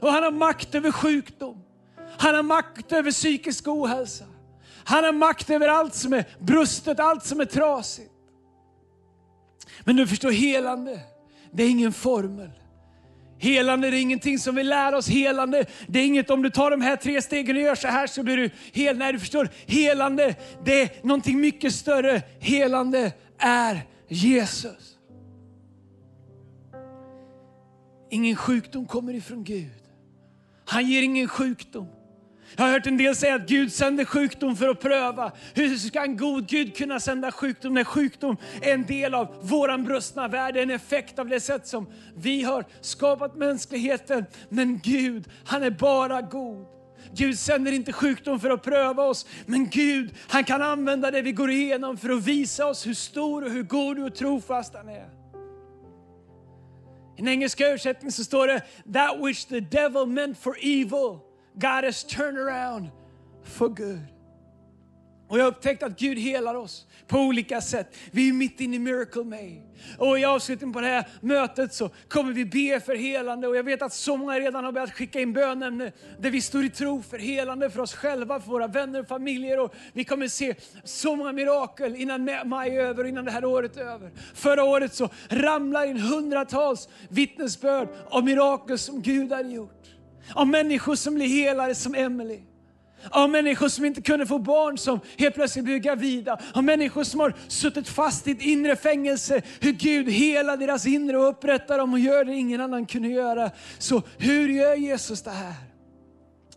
Och 0.00 0.12
han 0.12 0.22
har 0.22 0.30
makt 0.30 0.74
över 0.74 0.90
sjukdom. 0.90 1.58
Han 2.18 2.34
har 2.34 2.42
makt 2.42 2.92
över 2.92 3.10
psykisk 3.10 3.68
ohälsa. 3.68 4.24
Han 4.84 5.04
har 5.04 5.12
makt 5.12 5.50
över 5.50 5.68
allt 5.68 5.94
som 5.94 6.12
är 6.12 6.24
brustet, 6.38 7.00
allt 7.00 7.24
som 7.24 7.40
är 7.40 7.44
trasigt. 7.44 8.13
Men 9.84 9.96
du 9.96 10.06
förstår, 10.06 10.30
helande, 10.30 11.00
det 11.52 11.62
är 11.62 11.70
ingen 11.70 11.92
formel. 11.92 12.50
Helande 13.38 13.90
det 13.90 13.96
är 13.96 14.00
ingenting 14.00 14.38
som 14.38 14.54
vi 14.54 14.64
lär 14.64 14.94
oss. 14.94 15.08
Helande 15.08 15.66
det 15.86 15.98
är 15.98 16.06
inget 16.06 16.30
om 16.30 16.42
du 16.42 16.50
tar 16.50 16.70
de 16.70 16.80
här 16.80 16.96
tre 16.96 17.22
stegen 17.22 17.56
och 17.56 17.62
gör 17.62 17.74
så 17.74 17.88
här 17.88 18.06
så 18.06 18.22
blir 18.22 18.36
du 18.36 18.50
hel. 18.72 18.98
Nej, 18.98 19.12
du 19.12 19.18
förstår. 19.18 19.48
Helande 19.66 20.34
det 20.64 20.82
är 20.82 21.06
någonting 21.06 21.40
mycket 21.40 21.74
större. 21.74 22.22
Helande 22.40 23.12
är 23.38 23.80
Jesus. 24.08 24.98
Ingen 28.10 28.36
sjukdom 28.36 28.86
kommer 28.86 29.14
ifrån 29.14 29.44
Gud. 29.44 29.82
Han 30.64 30.86
ger 30.86 31.02
ingen 31.02 31.28
sjukdom. 31.28 31.88
Jag 32.56 32.64
har 32.64 32.72
hört 32.72 32.86
en 32.86 32.96
del 32.96 33.16
säga 33.16 33.34
att 33.34 33.48
Gud 33.48 33.72
sänder 33.72 34.04
sjukdom 34.04 34.56
för 34.56 34.68
att 34.68 34.80
pröva. 34.80 35.32
Hur 35.54 35.76
ska 35.76 36.02
en 36.02 36.16
god 36.16 36.48
Gud 36.48 36.76
kunna 36.76 37.00
sända 37.00 37.32
sjukdom 37.32 37.74
när 37.74 37.84
sjukdom 37.84 38.36
är 38.62 38.74
en 38.74 38.86
del 38.86 39.14
av 39.14 39.36
våran 39.42 39.84
brustna 39.84 40.28
värld, 40.28 40.56
en 40.56 40.70
effekt 40.70 41.18
av 41.18 41.28
det 41.28 41.40
sätt 41.40 41.66
som 41.66 41.86
vi 42.16 42.42
har 42.42 42.64
skapat 42.80 43.36
mänskligheten. 43.36 44.24
Men 44.48 44.80
Gud, 44.84 45.24
han 45.44 45.62
är 45.62 45.70
bara 45.70 46.22
god. 46.22 46.66
Gud 47.12 47.38
sänder 47.38 47.72
inte 47.72 47.92
sjukdom 47.92 48.40
för 48.40 48.50
att 48.50 48.62
pröva 48.62 49.02
oss, 49.02 49.26
men 49.46 49.68
Gud, 49.68 50.14
han 50.28 50.44
kan 50.44 50.62
använda 50.62 51.10
det 51.10 51.22
vi 51.22 51.32
går 51.32 51.50
igenom 51.50 51.96
för 51.96 52.10
att 52.10 52.24
visa 52.24 52.66
oss 52.66 52.86
hur 52.86 52.94
stor 52.94 53.44
och 53.44 53.50
hur 53.50 53.62
god 53.62 53.98
och 53.98 54.14
trofast 54.14 54.74
han 54.74 54.88
är. 54.88 55.08
I 57.16 57.20
en 57.20 57.28
engelsk 57.28 57.60
översättning 57.60 58.12
så 58.12 58.24
står 58.24 58.46
det 58.46 58.62
That 58.92 59.26
which 59.26 59.44
the 59.44 59.60
devil 59.60 60.06
meant 60.06 60.38
for 60.38 60.56
evil, 60.60 61.18
God 61.58 61.84
has 61.84 62.04
turned 62.04 62.38
around 62.38 62.90
for 63.44 63.68
good. 63.68 64.00
Och 65.28 65.38
jag 65.38 65.44
har 65.44 65.50
upptäckt 65.50 65.82
att 65.82 65.98
Gud 65.98 66.18
helar 66.18 66.54
oss 66.54 66.86
på 67.06 67.18
olika 67.18 67.60
sätt. 67.60 67.96
Vi 68.10 68.28
är 68.28 68.32
mitt 68.32 68.60
inne 68.60 68.76
i 68.76 68.78
Miracle 68.78 69.24
May. 69.24 69.60
Och 69.98 70.18
i 70.18 70.24
avslutningen 70.24 70.72
på 70.72 70.80
det 70.80 70.86
här 70.86 71.08
mötet 71.20 71.74
så 71.74 71.90
kommer 72.08 72.32
vi 72.32 72.44
be 72.44 72.80
för 72.80 72.94
helande. 72.94 73.48
Och 73.48 73.56
jag 73.56 73.64
vet 73.64 73.82
att 73.82 73.92
så 73.92 74.16
många 74.16 74.40
redan 74.40 74.64
har 74.64 74.72
börjat 74.72 74.92
skicka 74.92 75.20
in 75.20 75.32
bönämnen 75.32 75.90
där 76.18 76.30
vi 76.30 76.40
står 76.40 76.64
i 76.64 76.70
tro 76.70 77.02
för 77.02 77.18
helande 77.18 77.70
för 77.70 77.80
oss 77.80 77.94
själva, 77.94 78.40
för 78.40 78.50
våra 78.50 78.66
vänner 78.66 79.00
och 79.00 79.08
familjer. 79.08 79.60
Och 79.60 79.74
vi 79.92 80.04
kommer 80.04 80.28
se 80.28 80.54
så 80.84 81.16
många 81.16 81.32
mirakel 81.32 81.96
innan 81.96 82.30
maj 82.44 82.76
är 82.76 82.80
över 82.80 83.02
och 83.02 83.08
innan 83.08 83.24
det 83.24 83.30
här 83.30 83.44
året 83.44 83.76
är 83.76 83.84
över. 83.84 84.10
Förra 84.34 84.64
året 84.64 84.94
så 84.94 85.08
ramlar 85.28 85.86
in 85.86 85.98
hundratals 85.98 86.88
vittnesbörd 87.08 87.88
om 88.10 88.24
mirakel 88.24 88.78
som 88.78 89.02
Gud 89.02 89.32
har 89.32 89.42
gjort. 89.42 89.84
Av 90.32 90.46
människor 90.46 90.94
som 90.94 91.14
blir 91.14 91.26
helare 91.26 91.74
som 91.74 91.94
Emelie. 91.94 92.42
Av 93.10 93.30
människor 93.30 93.68
som 93.68 93.84
inte 93.84 94.02
kunde 94.02 94.26
få 94.26 94.38
barn 94.38 94.78
som 94.78 95.00
helt 95.18 95.34
plötsligt 95.34 95.64
blev 95.64 95.78
gravida. 95.78 96.40
Av 96.52 96.64
människor 96.64 97.04
som 97.04 97.20
har 97.20 97.34
suttit 97.48 97.88
fast 97.88 98.28
i 98.28 98.30
ett 98.30 98.42
inre 98.42 98.76
fängelse. 98.76 99.42
Hur 99.60 99.72
Gud 99.72 100.08
helar 100.08 100.56
deras 100.56 100.86
inre 100.86 101.18
och 101.18 101.28
upprättar 101.28 101.78
dem 101.78 101.92
och 101.92 101.98
gör 101.98 102.24
det 102.24 102.34
ingen 102.34 102.60
annan 102.60 102.86
kunde 102.86 103.08
göra. 103.08 103.50
Så 103.78 104.02
hur 104.18 104.48
gör 104.48 104.74
Jesus 104.74 105.22
det 105.22 105.30
här? 105.30 105.54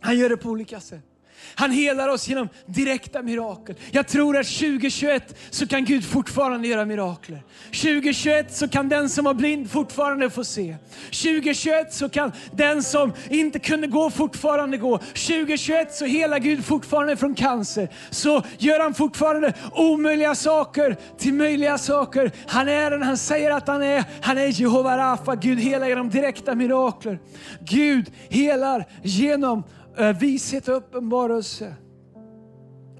Han 0.00 0.18
gör 0.18 0.28
det 0.28 0.36
på 0.36 0.48
olika 0.48 0.80
sätt. 0.80 1.07
Han 1.54 1.70
helar 1.70 2.08
oss 2.08 2.28
genom 2.28 2.48
direkta 2.66 3.22
mirakel. 3.22 3.74
Jag 3.90 4.08
tror 4.08 4.36
att 4.36 4.46
2021 4.46 5.38
så 5.50 5.66
kan 5.66 5.84
Gud 5.84 6.04
fortfarande 6.04 6.68
göra 6.68 6.84
mirakler. 6.84 7.42
2021 7.66 8.56
så 8.56 8.68
kan 8.68 8.88
den 8.88 9.08
som 9.08 9.24
var 9.24 9.34
blind 9.34 9.70
fortfarande 9.70 10.30
få 10.30 10.44
se. 10.44 10.76
2021 11.04 11.94
så 11.94 12.08
kan 12.08 12.32
den 12.52 12.82
som 12.82 13.12
inte 13.30 13.58
kunde 13.58 13.86
gå 13.86 14.10
fortfarande 14.10 14.76
gå. 14.76 14.98
2021 14.98 15.94
så 15.94 16.04
helar 16.04 16.38
Gud 16.38 16.64
fortfarande 16.64 17.16
från 17.16 17.34
cancer. 17.34 17.88
Så 18.10 18.42
gör 18.58 18.80
han 18.80 18.94
fortfarande 18.94 19.52
omöjliga 19.72 20.34
saker 20.34 20.96
till 21.18 21.34
möjliga 21.34 21.78
saker. 21.78 22.32
Han 22.46 22.68
är 22.68 22.90
den 22.90 23.02
han 23.02 23.16
säger 23.16 23.50
att 23.50 23.68
han 23.68 23.82
är. 23.82 24.04
Han 24.20 24.38
är 24.38 24.46
Jehova 24.46 24.98
Rafa. 24.98 25.34
Gud 25.34 25.58
helar 25.58 25.88
genom 25.88 26.10
direkta 26.10 26.54
mirakler. 26.54 27.18
Gud 27.60 28.12
helar 28.28 28.86
genom 29.02 29.64
Eh, 29.98 30.18
vishet 30.18 30.68
och 30.68 30.76
uppenbarelse. 30.76 31.74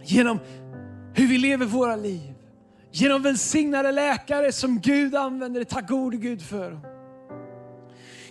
Genom 0.02 0.38
hur 1.14 1.26
vi 1.28 1.38
lever 1.38 1.67
våra 1.67 1.97
liv. 1.97 2.35
Genom 2.93 3.23
välsignade 3.23 3.93
läkare 3.93 4.52
som 4.52 4.81
Gud 4.81 5.14
använder. 5.14 5.64
Tack 5.64 5.88
gode 5.88 6.17
Gud 6.17 6.43
för 6.43 6.71
dem. 6.71 6.98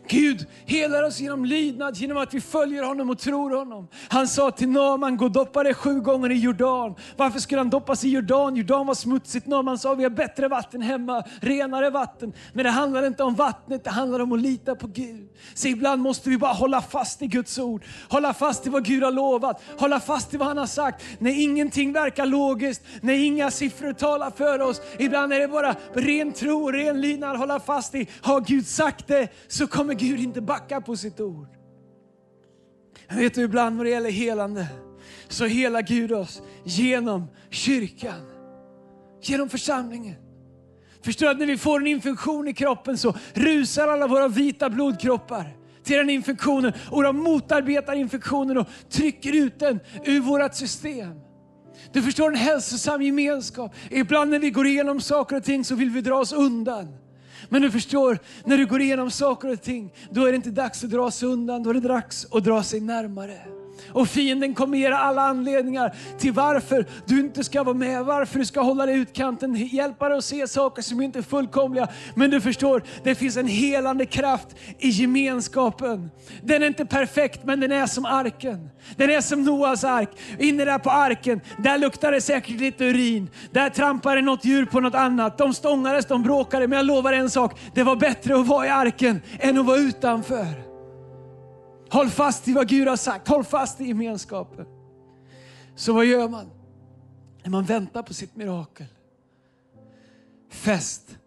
Gud 0.10 0.46
helar 0.66 1.04
oss 1.04 1.20
genom 1.20 1.46
lydnad, 1.46 1.98
genom 1.98 2.18
att 2.18 2.34
vi 2.34 2.42
följer 2.42 2.84
honom 2.84 3.10
och 3.10 3.20
tror 3.20 3.58
honom. 3.58 3.88
Han 4.10 4.28
sa 4.28 4.52
till 4.52 4.70
Naman, 4.70 5.18
gå 5.18 5.26
och 5.26 5.32
doppa 5.32 5.64
dig 5.64 5.74
sju 5.74 6.02
gånger 6.02 6.32
i 6.32 6.40
Jordan. 6.40 6.96
Varför 7.16 7.40
skulle 7.40 7.60
han 7.60 7.70
doppas 7.70 8.04
i 8.04 8.10
Jordan? 8.10 8.56
Jordan 8.56 8.88
var 8.88 8.94
smutsigt. 8.94 9.48
Naman 9.48 9.78
sa, 9.78 9.94
vi 9.94 10.04
har 10.04 10.10
bättre 10.10 10.48
vatten 10.48 10.82
hemma, 10.82 11.24
renare 11.42 11.90
vatten. 11.90 12.34
Men 12.54 12.66
det 12.66 12.72
handlar 12.72 13.08
inte 13.08 13.24
om 13.24 13.36
vattnet, 13.36 13.84
det 13.84 13.90
handlar 13.90 14.20
om 14.20 14.32
att 14.32 14.42
lita 14.42 14.76
på 14.76 14.88
Gud. 14.88 15.30
Så 15.54 15.68
ibland 15.68 16.02
måste 16.02 16.30
vi 16.30 16.38
bara 16.38 16.54
hålla 16.54 16.82
fast 16.82 17.22
i 17.22 17.28
Guds 17.28 17.60
ord. 17.60 17.84
Hålla 18.10 18.34
fast 18.34 18.68
i 18.68 18.70
vad 18.70 18.86
Gud 18.86 19.04
har 19.04 19.12
lovat. 19.12 19.62
Hålla 19.78 20.00
fast 20.00 20.34
i 20.34 20.38
vad 20.38 20.48
han 20.48 20.58
har 20.58 20.66
sagt. 20.66 21.04
När 21.20 21.42
ingenting 21.44 21.94
verkar 21.94 22.26
logiskt, 22.26 22.82
när 23.02 23.14
inga 23.14 23.52
siffror 23.52 23.94
talar 23.94 24.32
för 24.32 24.62
oss. 24.62 24.82
Ibland 25.00 25.34
är 25.34 25.40
det 25.40 25.48
bara 25.48 25.76
ren 25.94 26.34
tro 26.34 26.64
och 26.64 26.74
ren 26.74 27.02
lydnad. 27.02 27.38
Hålla 27.38 27.60
fast 27.60 27.96
i, 27.96 28.08
har 28.22 28.42
Gud 28.42 28.68
sagt 28.68 29.08
det 29.08 29.28
så 29.48 29.68
kommer 29.68 29.94
Gud 29.98 30.20
inte 30.20 30.42
backar 30.42 30.82
på 30.82 30.98
sitt 30.98 31.20
ord. 31.20 31.48
Jag 33.08 33.16
vet 33.16 33.34
du, 33.34 33.42
ibland 33.42 33.78
när 33.78 33.84
det 33.84 33.90
gäller 33.90 34.12
helande 34.12 34.68
så 35.28 35.46
helar 35.46 35.82
Gud 35.82 36.12
oss 36.12 36.42
genom 36.64 37.28
kyrkan, 37.50 38.22
genom 39.22 39.50
församlingen. 39.50 40.16
Förstår 41.02 41.26
du 41.26 41.32
att 41.32 41.40
när 41.40 41.46
vi 41.46 41.58
får 41.58 41.80
en 41.80 41.88
infektion 41.88 42.48
i 42.48 42.54
kroppen 42.54 42.98
så 42.98 43.16
rusar 43.34 43.88
alla 43.88 44.08
våra 44.08 44.28
vita 44.28 44.70
blodkroppar 44.70 45.58
till 45.84 45.98
den 45.98 46.10
infektionen 46.10 46.74
och 46.92 47.04
de 47.04 47.18
motarbetar 47.18 47.96
infektionen 47.96 48.58
och 48.58 48.68
trycker 48.90 49.36
ut 49.36 49.60
den 49.60 49.80
ur 50.06 50.20
vårt 50.20 50.56
system. 50.56 51.20
Du 51.94 52.02
förstår 52.02 52.30
en 52.30 52.36
hälsosam 52.36 53.02
gemenskap. 53.02 53.76
Ibland 53.90 54.32
när 54.32 54.40
vi 54.40 54.50
går 54.50 54.68
igenom 54.68 55.02
saker 55.02 55.36
och 55.36 55.44
ting 55.44 55.66
så 55.66 55.76
vill 55.76 55.90
vi 55.90 56.02
dra 56.02 56.16
oss 56.16 56.34
undan. 56.34 57.07
Men 57.50 57.62
du 57.62 57.72
förstår, 57.72 58.20
när 58.46 58.58
du 58.58 58.66
går 58.66 58.82
igenom 58.82 59.12
saker 59.12 59.52
och 59.52 59.62
ting, 59.62 59.94
då 60.10 60.26
är 60.26 60.32
det 60.32 60.36
inte 60.36 60.52
dags 60.52 60.84
att 60.84 60.90
dra 60.90 61.12
sig 61.12 61.28
undan, 61.28 61.64
då 61.64 61.70
är 61.70 61.74
det 61.74 61.80
dags 61.80 62.28
att 62.32 62.44
dra 62.44 62.64
sig 62.64 62.80
närmare. 62.80 63.57
Och 63.92 64.08
fienden 64.08 64.54
kommer 64.54 64.78
ge 64.78 64.90
dig 64.90 64.98
alla 64.98 65.22
anledningar 65.22 65.96
till 66.18 66.34
varför 66.34 66.86
du 67.06 67.20
inte 67.20 67.44
ska 67.44 67.64
vara 67.64 67.76
med, 67.76 68.06
varför 68.06 68.40
du 68.40 68.46
ska 68.46 68.62
hålla 68.62 68.86
dig 68.86 68.96
i 68.96 69.00
utkanten, 69.00 69.56
hjälpa 69.56 70.10
dig 70.10 70.18
att 70.18 70.24
se 70.24 70.48
saker 70.48 70.82
som 70.82 71.02
inte 71.02 71.20
är 71.20 71.24
fullkomliga. 71.24 71.88
Men 72.16 72.30
du 72.30 72.42
förstår, 72.42 72.84
det 73.04 73.16
finns 73.16 73.38
en 73.38 73.48
helande 73.48 74.06
kraft 74.06 74.48
i 74.80 74.90
gemenskapen. 74.90 76.12
Den 76.44 76.64
är 76.64 76.68
inte 76.68 76.86
perfekt, 76.86 77.44
men 77.44 77.60
den 77.60 77.72
är 77.72 77.86
som 77.86 78.06
arken. 78.06 78.70
Den 78.96 79.10
är 79.10 79.22
som 79.22 79.44
Noas 79.44 79.84
ark. 79.84 80.10
Inne 80.40 80.66
där 80.66 80.80
på 80.80 80.90
arken, 80.90 81.42
där 81.58 81.78
luktar 81.78 82.12
det 82.12 82.22
säkert 82.22 82.60
lite 82.60 82.86
urin. 82.86 83.30
Där 83.52 83.70
trampade 83.70 84.22
något 84.22 84.46
djur 84.46 84.66
på 84.66 84.80
något 84.80 84.96
annat. 84.96 85.38
De 85.38 85.54
stångades, 85.54 86.06
de 86.06 86.24
bråkade, 86.24 86.68
men 86.68 86.78
jag 86.78 86.86
lovar 86.86 87.14
en 87.14 87.30
sak. 87.30 87.60
Det 87.74 87.84
var 87.84 87.96
bättre 87.96 88.40
att 88.40 88.48
vara 88.48 88.66
i 88.66 88.70
arken 88.70 89.22
än 89.40 89.58
att 89.58 89.66
vara 89.66 89.78
utanför. 89.78 90.67
Håll 91.90 92.10
fast 92.10 92.48
i 92.48 92.54
vad 92.54 92.68
Gud 92.68 92.88
har 92.88 92.96
sagt. 92.96 93.28
Håll 93.28 93.44
fast 93.44 93.82
i 93.82 93.88
gemenskapen. 93.88 94.66
Så 95.76 95.94
vad 95.94 96.06
gör 96.06 96.28
man? 96.28 96.50
När 97.44 97.52
man 97.52 97.64
väntar 97.64 98.04
på 98.04 98.14
sitt 98.14 98.36
mirakel. 98.36 98.86
Fäst 100.50 101.18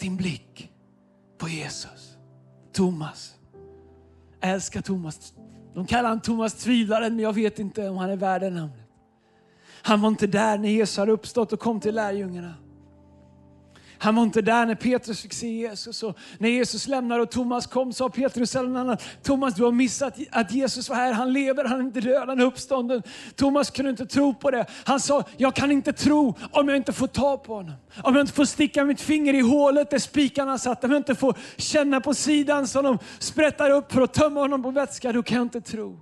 din 0.00 0.16
blick 0.16 0.72
på 1.38 1.48
Jesus. 1.48 2.16
Thomas. 2.72 3.34
Jag 4.40 4.50
älskar 4.50 4.80
Thomas. 4.80 5.32
De 5.74 5.86
kallar 5.86 6.08
honom 6.08 6.20
Thomas 6.20 6.54
tvivlaren, 6.54 7.16
men 7.16 7.22
jag 7.22 7.32
vet 7.32 7.58
inte 7.58 7.88
om 7.88 7.96
han 7.96 8.10
är 8.10 8.16
värd 8.16 8.42
det 8.42 8.50
namnet. 8.50 8.76
Han 9.82 10.00
var 10.00 10.08
inte 10.08 10.26
där 10.26 10.58
när 10.58 10.68
Jesus 10.68 10.96
hade 10.96 11.12
uppstått 11.12 11.52
och 11.52 11.60
kom 11.60 11.80
till 11.80 11.94
lärjungarna. 11.94 12.54
Han 14.02 14.14
var 14.14 14.22
inte 14.22 14.42
där 14.42 14.66
när 14.66 14.74
Petrus 14.74 15.20
fick 15.22 15.32
se 15.32 15.48
Jesus. 15.48 16.02
Och 16.02 16.18
när 16.38 16.48
Jesus 16.48 16.86
lämnade 16.86 17.22
och 17.22 17.30
Thomas 17.30 17.66
kom 17.66 17.92
sa 17.92 18.08
Petrus 18.08 18.56
eller 18.56 18.80
annan, 18.80 18.96
Thomas 19.22 19.54
du 19.54 19.64
har 19.64 19.72
missat 19.72 20.18
att 20.30 20.52
Jesus 20.52 20.88
var 20.88 20.96
här. 20.96 21.12
Han 21.12 21.32
lever, 21.32 21.64
han 21.64 21.80
är 21.80 21.84
inte 21.84 22.00
död, 22.00 22.28
han 22.28 22.40
är 22.40 22.44
uppstånden. 22.44 23.02
Thomas 23.34 23.70
kunde 23.70 23.90
inte 23.90 24.06
tro 24.06 24.34
på 24.34 24.50
det. 24.50 24.66
Han 24.84 25.00
sa, 25.00 25.24
jag 25.36 25.54
kan 25.54 25.70
inte 25.70 25.92
tro 25.92 26.34
om 26.50 26.68
jag 26.68 26.76
inte 26.76 26.92
får 26.92 27.06
ta 27.06 27.36
på 27.36 27.54
honom. 27.54 27.74
Om 28.02 28.14
jag 28.14 28.22
inte 28.22 28.32
får 28.32 28.44
sticka 28.44 28.84
mitt 28.84 29.00
finger 29.00 29.34
i 29.34 29.40
hålet 29.40 29.90
där 29.90 29.98
spikarna 29.98 30.58
satt. 30.58 30.84
Om 30.84 30.90
jag 30.90 31.00
inte 31.00 31.14
får 31.14 31.36
känna 31.56 32.00
på 32.00 32.14
sidan 32.14 32.66
som 32.66 32.84
de 32.84 32.98
sprättar 33.18 33.70
upp 33.70 33.92
för 33.92 34.02
att 34.02 34.14
tömma 34.14 34.40
honom 34.40 34.62
på 34.62 34.70
vätska, 34.70 35.12
då 35.12 35.22
kan 35.22 35.36
jag 35.36 35.44
inte 35.44 35.60
tro. 35.60 36.00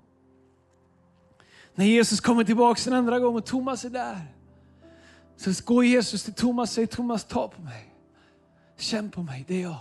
När 1.75 1.85
Jesus 1.85 2.21
kommer 2.21 2.45
tillbaka 2.45 2.81
en 2.87 2.93
andra 2.93 3.19
gång 3.19 3.37
och 3.37 3.47
Thomas 3.47 3.85
är 3.85 3.90
där, 3.90 4.19
så 5.37 5.50
går 5.64 5.85
Jesus 5.85 6.25
till 6.25 6.35
Thomas 6.35 6.71
och 6.71 6.75
säger, 6.75 6.87
Thomas 6.87 7.25
ta 7.25 7.49
på 7.49 7.62
mig. 7.62 7.88
Känn 8.78 9.11
på 9.11 9.23
mig, 9.23 9.44
det 9.49 9.54
är 9.54 9.62
jag. 9.62 9.78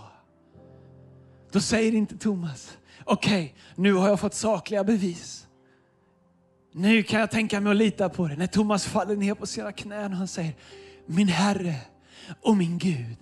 Då 1.52 1.60
säger 1.60 1.94
inte 1.94 2.18
Thomas, 2.18 2.78
okej, 3.04 3.44
okay, 3.44 3.62
nu 3.74 3.92
har 3.92 4.08
jag 4.08 4.20
fått 4.20 4.34
sakliga 4.34 4.84
bevis. 4.84 5.46
Nu 6.72 7.02
kan 7.02 7.20
jag 7.20 7.30
tänka 7.30 7.60
mig 7.60 7.70
att 7.70 7.76
lita 7.76 8.08
på 8.08 8.28
det. 8.28 8.36
När 8.36 8.46
Thomas 8.46 8.86
faller 8.86 9.16
ner 9.16 9.34
på 9.34 9.46
sina 9.46 9.72
knän 9.72 10.12
och 10.12 10.18
han 10.18 10.28
säger, 10.28 10.54
min 11.06 11.28
Herre 11.28 11.74
och 12.42 12.56
min 12.56 12.78
Gud. 12.78 13.16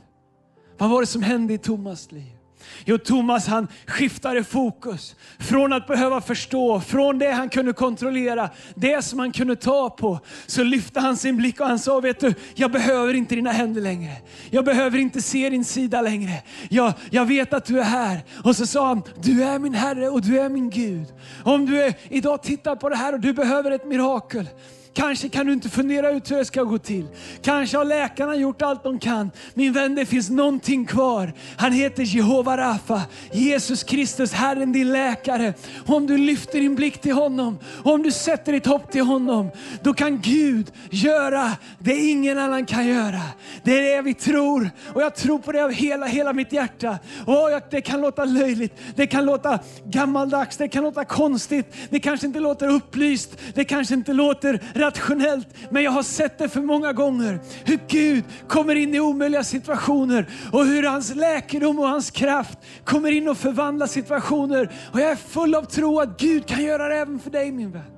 Vad 0.78 0.90
var 0.90 1.00
det 1.00 1.06
som 1.06 1.22
hände 1.22 1.54
i 1.54 1.58
Thomas 1.58 2.12
liv? 2.12 2.35
Jo, 2.84 2.98
Thomas 2.98 3.46
han 3.46 3.68
skiftade 3.86 4.44
fokus. 4.44 5.16
Från 5.38 5.72
att 5.72 5.86
behöva 5.86 6.20
förstå, 6.20 6.80
från 6.80 7.18
det 7.18 7.30
han 7.30 7.48
kunde 7.48 7.72
kontrollera, 7.72 8.50
det 8.74 9.04
som 9.04 9.18
han 9.18 9.32
kunde 9.32 9.56
ta 9.56 9.90
på, 9.90 10.20
så 10.46 10.62
lyfte 10.62 11.00
han 11.00 11.16
sin 11.16 11.36
blick 11.36 11.60
och 11.60 11.66
han 11.66 11.78
sa, 11.78 12.00
vet 12.00 12.20
du, 12.20 12.34
jag 12.54 12.72
behöver 12.72 13.14
inte 13.14 13.34
dina 13.34 13.50
händer 13.50 13.80
längre. 13.80 14.12
Jag 14.50 14.64
behöver 14.64 14.98
inte 14.98 15.22
se 15.22 15.50
din 15.50 15.64
sida 15.64 16.02
längre. 16.02 16.42
Jag, 16.70 16.92
jag 17.10 17.24
vet 17.24 17.52
att 17.52 17.64
du 17.64 17.80
är 17.80 17.84
här. 17.84 18.24
Och 18.44 18.56
så 18.56 18.66
sa 18.66 18.86
han, 18.86 19.02
du 19.22 19.42
är 19.42 19.58
min 19.58 19.74
Herre 19.74 20.08
och 20.08 20.22
du 20.22 20.40
är 20.40 20.48
min 20.48 20.70
Gud. 20.70 21.06
Om 21.44 21.66
du 21.66 21.82
är, 21.82 21.94
idag 22.08 22.42
tittar 22.42 22.76
på 22.76 22.88
det 22.88 22.96
här 22.96 23.12
och 23.12 23.20
du 23.20 23.32
behöver 23.32 23.70
ett 23.70 23.86
mirakel, 23.86 24.48
Kanske 24.96 25.28
kan 25.28 25.46
du 25.46 25.52
inte 25.52 25.68
fundera 25.68 26.10
ut 26.10 26.30
hur 26.30 26.36
det 26.36 26.44
ska 26.44 26.62
gå 26.62 26.78
till. 26.78 27.06
Kanske 27.42 27.76
har 27.76 27.84
läkarna 27.84 28.36
gjort 28.36 28.62
allt 28.62 28.82
de 28.82 28.98
kan. 28.98 29.30
Min 29.54 29.72
vän, 29.72 29.94
det 29.94 30.06
finns 30.06 30.30
någonting 30.30 30.86
kvar. 30.86 31.32
Han 31.56 31.72
heter 31.72 32.02
Jehova 32.02 32.56
Rafa, 32.56 33.02
Jesus 33.32 33.84
Kristus, 33.84 34.32
Herren 34.32 34.72
din 34.72 34.92
läkare. 34.92 35.54
Om 35.86 36.06
du 36.06 36.18
lyfter 36.18 36.60
din 36.60 36.74
blick 36.74 37.00
till 37.00 37.12
honom, 37.12 37.58
om 37.84 38.02
du 38.02 38.12
sätter 38.12 38.52
ditt 38.52 38.66
hopp 38.66 38.92
till 38.92 39.02
honom, 39.02 39.50
då 39.82 39.94
kan 39.94 40.20
Gud 40.20 40.72
göra 40.90 41.52
det 41.78 41.96
ingen 41.96 42.38
annan 42.38 42.66
kan 42.66 42.86
göra. 42.86 43.20
Det 43.62 43.78
är 43.78 43.96
det 43.96 44.02
vi 44.02 44.14
tror 44.14 44.70
och 44.94 45.02
jag 45.02 45.14
tror 45.14 45.38
på 45.38 45.52
det 45.52 45.64
av 45.64 45.72
hela, 45.72 46.06
hela 46.06 46.32
mitt 46.32 46.52
hjärta. 46.52 46.98
Och 47.26 47.50
det 47.70 47.80
kan 47.80 48.00
låta 48.00 48.24
löjligt, 48.24 48.74
det 48.94 49.06
kan 49.06 49.24
låta 49.24 49.58
gammaldags, 49.84 50.56
det 50.56 50.68
kan 50.68 50.82
låta 50.82 51.04
konstigt, 51.04 51.74
det 51.90 52.00
kanske 52.00 52.26
inte 52.26 52.40
låter 52.40 52.68
upplyst, 52.68 53.38
det 53.54 53.64
kanske 53.64 53.94
inte 53.94 54.12
låter 54.12 54.62
rationellt, 54.86 55.48
men 55.70 55.82
jag 55.82 55.90
har 55.90 56.02
sett 56.02 56.38
det 56.38 56.48
för 56.48 56.60
många 56.60 56.92
gånger. 56.92 57.40
Hur 57.64 57.80
Gud 57.88 58.24
kommer 58.48 58.74
in 58.74 58.94
i 58.94 59.00
omöjliga 59.00 59.44
situationer 59.44 60.30
och 60.52 60.66
hur 60.66 60.82
hans 60.82 61.14
läkedom 61.14 61.78
och 61.78 61.88
hans 61.88 62.10
kraft 62.10 62.58
kommer 62.84 63.10
in 63.10 63.28
och 63.28 63.38
förvandlar 63.38 63.86
situationer. 63.86 64.72
Och 64.92 65.00
jag 65.00 65.10
är 65.10 65.16
full 65.16 65.54
av 65.54 65.62
tro 65.62 66.00
att 66.00 66.20
Gud 66.20 66.46
kan 66.46 66.62
göra 66.62 66.88
det 66.88 66.96
även 66.96 67.18
för 67.18 67.30
dig 67.30 67.52
min 67.52 67.70
vän. 67.70 67.92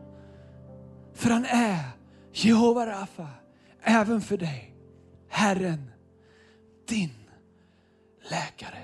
För 1.14 1.30
han 1.30 1.45
är 1.45 1.78
Jehova 2.33 2.87
Rafa, 2.87 3.28
även 3.83 4.21
för 4.21 4.37
dig. 4.37 4.75
Herren, 5.28 5.90
din 6.88 7.11
läkare. 8.30 8.78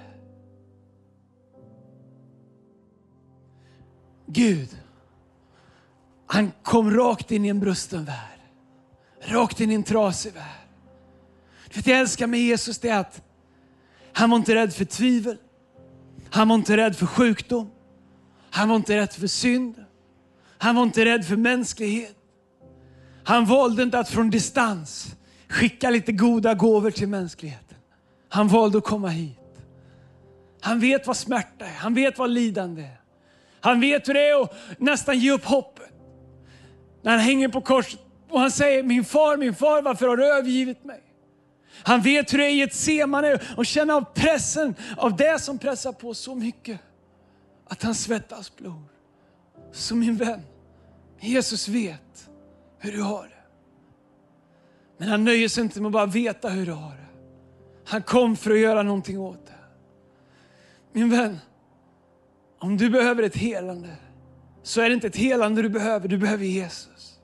Gud 4.26 4.83
han 6.26 6.52
kom 6.62 6.90
rakt 6.90 7.30
in 7.30 7.44
i 7.44 7.48
en 7.48 7.60
brusten 7.60 8.04
värld. 8.04 8.40
Rakt 9.20 9.60
in 9.60 9.70
i 9.70 9.74
en 9.74 9.82
trasig 9.82 10.32
värld. 10.32 10.68
Det 11.74 11.86
jag 11.86 12.00
älskar 12.00 12.26
med 12.26 12.40
Jesus 12.40 12.78
det 12.78 12.90
att 12.90 13.22
han 14.12 14.30
var 14.30 14.36
inte 14.36 14.54
rädd 14.54 14.74
för 14.74 14.84
tvivel. 14.84 15.36
Han 16.30 16.48
var 16.48 16.54
inte 16.54 16.76
rädd 16.76 16.96
för 16.96 17.06
sjukdom. 17.06 17.70
Han 18.50 18.68
var 18.68 18.76
inte 18.76 18.96
rädd 18.96 19.12
för 19.12 19.26
synd. 19.26 19.84
Han 20.58 20.76
var 20.76 20.82
inte 20.82 21.04
rädd 21.04 21.26
för 21.26 21.36
mänsklighet. 21.36 22.16
Han 23.24 23.46
valde 23.46 23.82
inte 23.82 23.98
att 23.98 24.08
från 24.08 24.30
distans 24.30 25.16
skicka 25.48 25.90
lite 25.90 26.12
goda 26.12 26.54
gåvor 26.54 26.90
till 26.90 27.08
mänskligheten. 27.08 27.78
Han 28.28 28.48
valde 28.48 28.78
att 28.78 28.84
komma 28.84 29.08
hit. 29.08 29.38
Han 30.60 30.80
vet 30.80 31.06
vad 31.06 31.16
smärta 31.16 31.66
är. 31.66 31.74
Han 31.74 31.94
vet 31.94 32.18
vad 32.18 32.30
lidande 32.30 32.82
är. 32.82 33.00
Han 33.60 33.80
vet 33.80 34.08
hur 34.08 34.14
det 34.14 34.28
är 34.28 34.42
att 34.42 34.54
nästan 34.78 35.18
ge 35.18 35.30
upp 35.30 35.44
hoppet. 35.44 35.73
När 37.04 37.10
han 37.10 37.20
hänger 37.20 37.48
på 37.48 37.60
korset 37.60 38.00
och 38.30 38.40
han 38.40 38.50
säger, 38.50 38.82
min 38.82 39.04
far, 39.04 39.36
min 39.36 39.54
far, 39.54 39.82
varför 39.82 40.08
har 40.08 40.16
du 40.16 40.26
övergivit 40.26 40.84
mig? 40.84 41.02
Han 41.82 42.00
vet 42.00 42.32
hur 42.32 42.38
det 42.38 42.44
är 42.44 42.50
i 42.50 42.62
ett 42.62 42.74
semane 42.74 43.38
och 43.56 43.66
känner 43.66 43.94
av 43.94 44.04
pressen 44.14 44.74
av 44.96 45.16
det 45.16 45.38
som 45.40 45.58
pressar 45.58 45.92
på 45.92 46.14
så 46.14 46.34
mycket 46.34 46.80
att 47.66 47.82
han 47.82 47.94
svettas 47.94 48.56
blod. 48.56 48.84
Så 49.72 49.96
min 49.96 50.16
vän, 50.16 50.40
Jesus 51.20 51.68
vet 51.68 52.28
hur 52.78 52.92
du 52.92 53.02
har 53.02 53.22
det. 53.22 53.44
Men 54.98 55.08
han 55.08 55.24
nöjer 55.24 55.48
sig 55.48 55.64
inte 55.64 55.80
med 55.80 55.86
att 55.86 55.92
bara 55.92 56.06
veta 56.06 56.48
hur 56.48 56.66
du 56.66 56.72
har 56.72 56.90
det. 56.90 57.08
Han 57.84 58.02
kom 58.02 58.36
för 58.36 58.50
att 58.50 58.58
göra 58.58 58.82
någonting 58.82 59.18
åt 59.18 59.46
det. 59.46 59.52
Min 60.92 61.10
vän, 61.10 61.38
om 62.58 62.76
du 62.76 62.90
behöver 62.90 63.22
ett 63.22 63.36
helande 63.36 63.96
så 64.64 64.80
är 64.80 64.88
det 64.88 64.94
inte 64.94 65.06
ett 65.06 65.16
helande 65.16 65.62
du 65.62 65.68
behöver, 65.68 66.08
du 66.08 66.18
behöver 66.18 66.44
Jesus. 66.44 67.18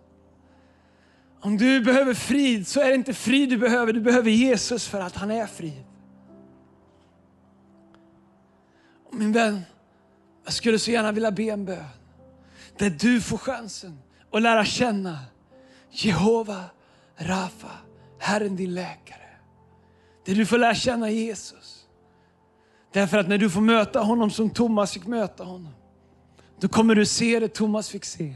Om 1.41 1.57
du 1.57 1.81
behöver 1.81 2.15
frid 2.15 2.67
så 2.67 2.81
är 2.81 2.89
det 2.89 2.95
inte 2.95 3.15
frid 3.15 3.51
du 3.51 3.59
behöver, 3.59 3.93
du 3.93 4.01
behöver 4.01 4.31
Jesus 4.31 4.89
för 4.89 5.01
att 5.01 5.17
han 5.17 5.31
är 5.31 5.47
frid. 5.47 5.85
Och 9.09 9.15
min 9.15 9.33
vän, 9.33 9.61
jag 10.45 10.53
skulle 10.53 10.79
så 10.79 10.91
gärna 10.91 11.13
vilja 11.13 11.31
be 11.31 11.43
en 11.43 11.65
bön 11.65 11.85
där 12.79 12.91
du 12.91 13.21
får 13.21 13.39
chansen 13.39 13.99
att 14.33 14.43
lära 14.43 14.65
känna 14.65 15.19
Jehova 15.91 16.65
Rafa, 17.17 17.73
Herren 18.19 18.57
din 18.57 18.75
läkare. 18.75 19.17
Där 20.25 20.35
du 20.35 20.47
får 20.47 20.59
lära 20.59 20.75
känna 20.75 21.11
Jesus. 21.11 21.87
Därför 22.93 23.19
att 23.19 23.29
när 23.29 23.39
du 23.39 23.51
får 23.51 23.61
möta 23.61 24.01
honom 24.01 24.31
som 24.31 24.51
Thomas 24.51 24.93
fick 24.93 25.07
möta 25.07 25.45
honom, 25.45 25.75
då 26.61 26.69
kommer 26.69 26.95
du 26.95 27.07
se 27.07 27.41
det 27.41 27.49
Thomas 27.49 27.89
fick 27.89 28.05
se. 28.05 28.35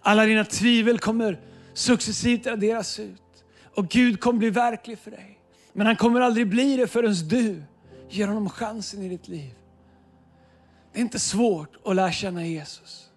Alla 0.00 0.24
dina 0.24 0.44
tvivel 0.44 0.98
kommer 0.98 1.40
successivt 1.74 2.46
raderas 2.46 2.98
ut. 2.98 3.22
Och 3.74 3.88
Gud 3.88 4.20
kommer 4.20 4.38
bli 4.38 4.50
verklig 4.50 4.98
för 4.98 5.10
dig. 5.10 5.38
Men 5.72 5.86
han 5.86 5.96
kommer 5.96 6.20
aldrig 6.20 6.48
bli 6.48 6.76
det 6.76 6.86
förrän 6.86 7.14
du 7.28 7.62
ger 8.08 8.26
honom 8.26 8.50
chansen 8.50 9.02
i 9.02 9.08
ditt 9.08 9.28
liv. 9.28 9.54
Det 10.92 10.98
är 10.98 11.02
inte 11.02 11.18
svårt 11.18 11.76
att 11.84 11.96
lära 11.96 12.12
känna 12.12 12.46
Jesus. 12.46 13.10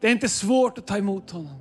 Det 0.00 0.06
är 0.06 0.12
inte 0.12 0.28
svårt 0.28 0.78
att 0.78 0.86
ta 0.86 0.96
emot 0.96 1.30
honom. 1.30 1.58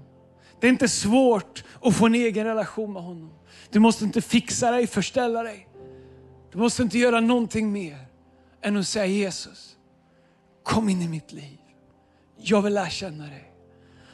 Det 0.59 0.67
är 0.67 0.71
inte 0.71 0.87
svårt 0.87 1.63
att 1.81 1.95
få 1.95 2.05
en 2.05 2.15
egen 2.15 2.45
relation 2.45 2.93
med 2.93 3.03
honom. 3.03 3.33
Du 3.69 3.79
måste 3.79 4.05
inte 4.05 4.21
fixa 4.21 4.71
dig, 4.71 4.87
förställa 4.87 5.43
dig. 5.43 5.67
Du 6.51 6.57
måste 6.57 6.83
inte 6.83 6.97
göra 6.97 7.19
någonting 7.19 7.71
mer 7.71 7.97
än 8.61 8.77
att 8.77 8.87
säga 8.87 9.05
Jesus, 9.05 9.77
kom 10.63 10.89
in 10.89 11.01
i 11.01 11.07
mitt 11.07 11.31
liv. 11.31 11.58
Jag 12.41 12.61
vill 12.61 12.73
lära 12.73 12.89
känna 12.89 13.23
dig. 13.23 13.51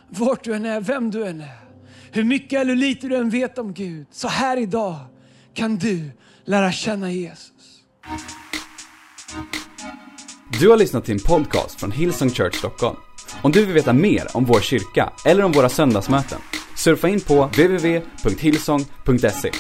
Vart 0.09 0.43
du 0.43 0.55
än 0.55 0.65
är, 0.65 0.81
vem 0.81 1.11
du 1.11 1.27
än 1.27 1.41
är. 1.41 1.59
Hur 2.11 2.23
mycket 2.23 2.61
eller 2.61 2.75
lite 2.75 3.07
du 3.07 3.15
än 3.15 3.29
vet 3.29 3.57
om 3.57 3.73
Gud. 3.73 4.07
Så 4.11 4.27
här 4.27 4.57
idag 4.57 4.95
kan 5.53 5.77
du 5.77 6.11
lära 6.45 6.71
känna 6.71 7.11
Jesus. 7.11 7.51
Du 10.59 10.69
har 10.69 10.77
lyssnat 10.77 11.05
till 11.05 11.13
en 11.13 11.19
podcast 11.19 11.79
från 11.79 11.91
Hillsong 11.91 12.29
Church 12.29 12.55
Stockholm. 12.55 12.95
Om 13.41 13.51
du 13.51 13.65
vill 13.65 13.73
veta 13.73 13.93
mer 13.93 14.27
om 14.33 14.45
vår 14.45 14.59
kyrka 14.59 15.13
eller 15.25 15.43
om 15.43 15.51
våra 15.51 15.69
söndagsmöten, 15.69 16.39
surfa 16.75 17.09
in 17.09 17.21
på 17.21 17.45
www.hillsong.se. 17.45 19.51